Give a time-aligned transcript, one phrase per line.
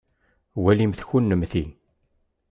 [0.61, 1.63] Walimt kunemti.